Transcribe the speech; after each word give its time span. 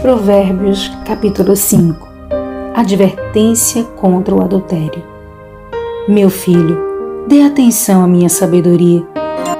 Provérbios, 0.00 0.88
capítulo 1.04 1.56
5 1.56 2.08
Advertência 2.72 3.82
contra 3.82 4.32
o 4.32 4.40
adultério. 4.40 5.02
Meu 6.06 6.30
filho, 6.30 6.78
dê 7.26 7.42
atenção 7.42 8.04
à 8.04 8.06
minha 8.06 8.28
sabedoria. 8.28 9.04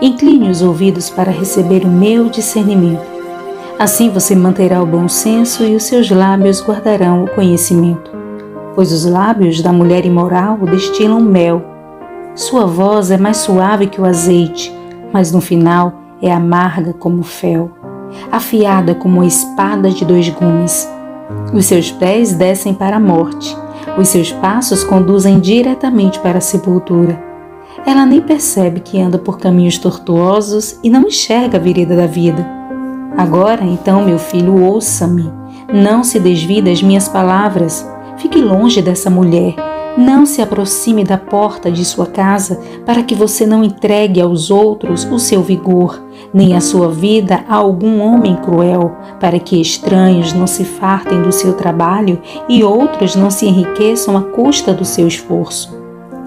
Incline 0.00 0.48
os 0.48 0.62
ouvidos 0.62 1.10
para 1.10 1.32
receber 1.32 1.84
o 1.84 1.88
meu 1.88 2.28
discernimento. 2.28 3.04
Assim 3.80 4.10
você 4.10 4.36
manterá 4.36 4.80
o 4.80 4.86
bom 4.86 5.08
senso 5.08 5.64
e 5.64 5.74
os 5.74 5.82
seus 5.82 6.08
lábios 6.08 6.62
guardarão 6.62 7.24
o 7.24 7.30
conhecimento. 7.30 8.12
Pois 8.76 8.92
os 8.92 9.04
lábios 9.04 9.60
da 9.60 9.72
mulher 9.72 10.06
imoral 10.06 10.56
destilam 10.58 11.20
mel. 11.20 11.64
Sua 12.36 12.64
voz 12.64 13.10
é 13.10 13.18
mais 13.18 13.38
suave 13.38 13.88
que 13.88 14.00
o 14.00 14.04
azeite, 14.04 14.72
mas 15.12 15.32
no 15.32 15.40
final 15.40 15.92
é 16.22 16.30
amarga 16.30 16.92
como 16.92 17.24
fel 17.24 17.77
afiada 18.30 18.94
como 18.94 19.16
uma 19.16 19.26
espada 19.26 19.90
de 19.90 20.04
dois 20.04 20.28
gumes. 20.28 20.88
Os 21.52 21.66
seus 21.66 21.90
pés 21.90 22.32
descem 22.32 22.72
para 22.72 22.96
a 22.96 23.00
morte, 23.00 23.56
os 23.98 24.08
seus 24.08 24.32
passos 24.32 24.84
conduzem 24.84 25.40
diretamente 25.40 26.18
para 26.20 26.38
a 26.38 26.42
sepultura. 26.42 27.22
Ela 27.86 28.04
nem 28.04 28.20
percebe 28.20 28.80
que 28.80 29.00
anda 29.00 29.18
por 29.18 29.38
caminhos 29.38 29.78
tortuosos 29.78 30.78
e 30.82 30.90
não 30.90 31.02
enxerga 31.02 31.58
a 31.58 31.60
vereda 31.60 31.96
da 31.96 32.06
vida. 32.06 32.46
Agora, 33.16 33.64
então, 33.64 34.04
meu 34.04 34.18
filho, 34.18 34.62
ouça-me. 34.62 35.30
Não 35.72 36.02
se 36.02 36.18
desvie 36.18 36.62
das 36.62 36.82
minhas 36.82 37.08
palavras. 37.08 37.86
Fique 38.16 38.40
longe 38.40 38.82
dessa 38.82 39.10
mulher 39.10 39.67
não 39.98 40.24
se 40.24 40.40
aproxime 40.40 41.02
da 41.02 41.18
porta 41.18 41.72
de 41.72 41.84
sua 41.84 42.06
casa 42.06 42.60
para 42.86 43.02
que 43.02 43.16
você 43.16 43.44
não 43.44 43.64
entregue 43.64 44.20
aos 44.20 44.48
outros 44.48 45.04
o 45.04 45.18
seu 45.18 45.42
vigor, 45.42 46.00
nem 46.32 46.54
a 46.54 46.60
sua 46.60 46.88
vida 46.88 47.44
a 47.48 47.56
algum 47.56 48.00
homem 48.00 48.36
cruel, 48.36 48.96
para 49.18 49.40
que 49.40 49.60
estranhos 49.60 50.32
não 50.32 50.46
se 50.46 50.64
fartem 50.64 51.20
do 51.20 51.32
seu 51.32 51.54
trabalho 51.54 52.20
e 52.48 52.62
outros 52.62 53.16
não 53.16 53.28
se 53.28 53.46
enriqueçam 53.46 54.16
à 54.16 54.22
custa 54.22 54.72
do 54.72 54.84
seu 54.84 55.08
esforço. 55.08 55.76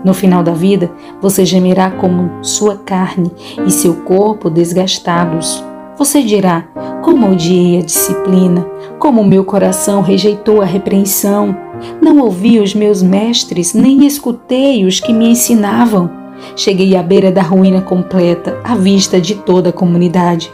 No 0.04 0.14
final 0.14 0.44
da 0.44 0.52
vida, 0.52 0.92
você 1.22 1.46
gemerá 1.46 1.92
como 1.92 2.44
sua 2.44 2.76
carne 2.76 3.32
e 3.66 3.72
seu 3.72 4.02
corpo 4.02 4.50
desgastados. 4.50 5.64
Você 5.98 6.22
dirá: 6.24 6.68
Como 7.04 7.32
odiei 7.32 7.80
a 7.80 7.84
disciplina, 7.84 8.66
como 9.00 9.24
meu 9.24 9.46
coração 9.46 10.02
rejeitou 10.02 10.62
a 10.62 10.66
repreensão. 10.66 11.71
Não 12.02 12.20
ouvi 12.20 12.60
os 12.60 12.74
meus 12.74 13.02
mestres, 13.02 13.74
nem 13.74 14.06
escutei 14.06 14.86
os 14.86 15.00
que 15.00 15.14
me 15.14 15.30
ensinavam. 15.30 16.10
Cheguei 16.56 16.96
à 16.96 17.04
beira 17.04 17.32
da 17.32 17.42
ruína 17.42 17.82
completa, 17.82 18.58
à 18.64 18.76
vista 18.76 19.22
de 19.22 19.36
toda 19.36 19.70
a 19.70 19.74
comunidade. 19.74 20.52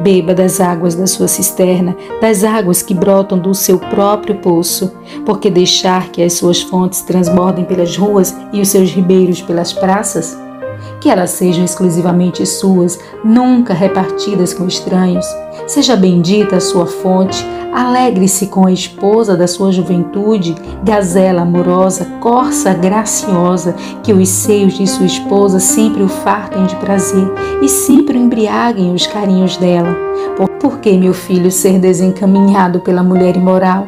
Beba 0.00 0.32
das 0.32 0.60
águas 0.60 0.94
da 0.94 1.06
sua 1.06 1.26
cisterna, 1.26 1.96
das 2.20 2.44
águas 2.44 2.82
que 2.82 2.94
brotam 2.94 3.38
do 3.38 3.54
seu 3.54 3.78
próprio 3.78 4.36
poço, 4.36 4.92
porque 5.26 5.50
deixar 5.50 6.10
que 6.10 6.22
as 6.22 6.34
suas 6.34 6.62
fontes 6.62 7.02
transbordem 7.02 7.64
pelas 7.64 7.96
ruas 7.96 8.34
e 8.52 8.60
os 8.60 8.68
seus 8.68 8.90
ribeiros 8.90 9.42
pelas 9.42 9.72
praças? 9.72 10.38
Que 11.00 11.08
elas 11.08 11.30
sejam 11.30 11.64
exclusivamente 11.64 12.44
suas, 12.44 12.98
nunca 13.24 13.72
repartidas 13.72 14.52
com 14.52 14.66
estranhos. 14.66 15.26
Seja 15.66 15.96
bendita 15.96 16.56
a 16.56 16.60
sua 16.60 16.86
fonte, 16.86 17.44
Alegre-se 17.72 18.46
com 18.46 18.66
a 18.66 18.72
esposa 18.72 19.36
da 19.36 19.46
sua 19.46 19.70
juventude, 19.70 20.56
gazela 20.82 21.42
amorosa, 21.42 22.06
corça 22.18 22.72
graciosa, 22.72 23.74
que 24.02 24.12
os 24.12 24.28
seios 24.28 24.74
de 24.74 24.86
sua 24.86 25.06
esposa 25.06 25.60
sempre 25.60 26.02
o 26.02 26.08
fartem 26.08 26.64
de 26.66 26.74
prazer 26.76 27.30
e 27.62 27.68
sempre 27.68 28.18
embriaguem 28.18 28.94
os 28.94 29.06
carinhos 29.06 29.56
dela. 29.58 29.94
Por 30.60 30.78
que, 30.78 30.96
meu 30.96 31.12
filho, 31.12 31.52
ser 31.52 31.78
desencaminhado 31.78 32.80
pela 32.80 33.02
mulher 33.02 33.36
imoral? 33.36 33.86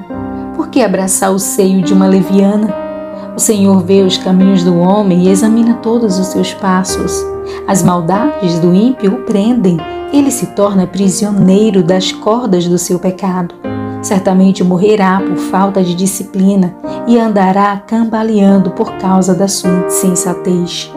Por 0.54 0.68
que 0.68 0.82
abraçar 0.82 1.32
o 1.32 1.38
seio 1.38 1.82
de 1.82 1.94
uma 1.94 2.06
leviana? 2.06 2.89
O 3.36 3.40
Senhor 3.40 3.82
vê 3.82 4.02
os 4.02 4.16
caminhos 4.16 4.62
do 4.62 4.78
homem 4.78 5.24
e 5.24 5.28
examina 5.28 5.74
todos 5.74 6.18
os 6.18 6.26
seus 6.28 6.52
passos. 6.54 7.24
As 7.66 7.82
maldades 7.82 8.58
do 8.58 8.74
ímpio 8.74 9.14
o 9.14 9.18
prendem, 9.24 9.78
ele 10.12 10.30
se 10.30 10.46
torna 10.48 10.86
prisioneiro 10.86 11.82
das 11.82 12.12
cordas 12.12 12.66
do 12.66 12.78
seu 12.78 12.98
pecado. 12.98 13.54
Certamente 14.02 14.64
morrerá 14.64 15.20
por 15.20 15.36
falta 15.36 15.82
de 15.82 15.94
disciplina 15.94 16.74
e 17.06 17.18
andará 17.18 17.76
cambaleando 17.86 18.70
por 18.70 18.92
causa 18.94 19.34
da 19.34 19.46
sua 19.46 19.86
insensatez. 19.86 20.90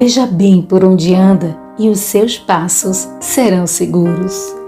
Veja 0.00 0.24
bem 0.26 0.62
por 0.62 0.82
onde 0.82 1.14
anda 1.14 1.54
e 1.78 1.90
os 1.90 1.98
seus 2.00 2.38
passos 2.38 3.06
serão 3.20 3.66
seguros. 3.66 4.59